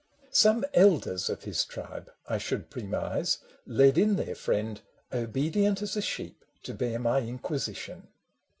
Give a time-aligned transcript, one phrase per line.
[0.03, 4.15] AN EPISTLE i 9 r Some elders of his tribe, I should premise, Led in
[4.15, 4.81] their friend,
[5.13, 8.07] obedient as a sheep, To bear my inquisition.